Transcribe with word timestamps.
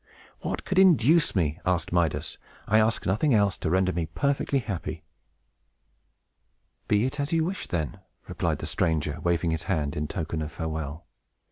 "What 0.39 0.65
could 0.65 0.79
induce 0.79 1.35
me?" 1.35 1.59
asked 1.63 1.91
Midas. 1.93 2.39
"I 2.67 2.79
ask 2.79 3.05
nothing 3.05 3.35
else, 3.35 3.55
to 3.59 3.69
render 3.69 3.93
me 3.93 4.07
perfectly 4.07 4.57
happy." 4.57 5.03
"Be 6.87 7.05
it 7.05 7.19
as 7.19 7.31
you 7.31 7.43
wish, 7.45 7.67
then," 7.67 7.99
replied 8.27 8.57
the 8.57 8.65
stranger, 8.65 9.19
waving 9.21 9.51
his 9.51 9.65
hand 9.69 9.95
in 9.95 10.07
token 10.07 10.41
of 10.41 10.51
farewell. 10.51 11.05